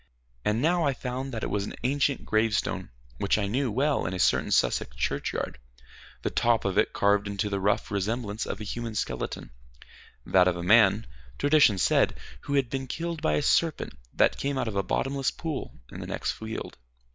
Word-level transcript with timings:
And 0.43 0.63
now 0.63 0.83
I 0.83 0.95
found 0.95 1.31
that 1.31 1.43
it 1.43 1.51
was 1.51 1.63
an 1.63 1.75
ancient 1.83 2.25
gravestone 2.25 2.89
which 3.19 3.37
I 3.37 3.45
knew 3.45 3.71
well 3.71 4.07
in 4.07 4.15
a 4.15 4.17
certain 4.17 4.49
Sussex 4.49 4.95
churchyard, 4.95 5.59
the 6.23 6.31
top 6.31 6.65
of 6.65 6.75
it 6.75 6.91
carved 6.91 7.27
into 7.27 7.51
the 7.51 7.59
rough 7.59 7.91
resemblance 7.91 8.47
of 8.47 8.59
a 8.59 8.63
human 8.63 8.95
skeleton 8.95 9.51
that 10.25 10.47
of 10.47 10.55
a 10.57 10.63
man, 10.63 11.05
tradition 11.37 11.77
said, 11.77 12.15
who 12.45 12.55
had 12.55 12.67
been 12.71 12.87
killed 12.87 13.21
by 13.21 13.33
a 13.33 13.43
serpent 13.43 13.93
that 14.15 14.37
came 14.39 14.57
out 14.57 14.67
of 14.67 14.75
a 14.75 14.81
bottomless 14.81 15.29
pool 15.29 15.77
in 15.91 15.99
the 15.99 16.07
next 16.07 16.31
field. 16.31 16.77